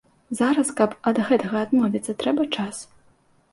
[0.37, 2.83] Зараз, каб ад гэтага адмовіцца, трэба час.